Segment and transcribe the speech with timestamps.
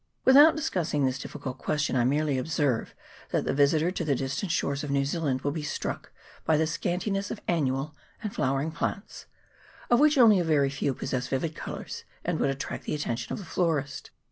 [0.25, 2.95] Without discussing this difficult question, I merely observe
[3.29, 6.11] that the visitor to the distant shores of New Zealand will be struck
[6.43, 9.27] by the scantiness of annual and flowering plants,
[9.91, 13.37] of which only a very few possess vivid colours, and would attract the attention of
[13.37, 14.09] the florist.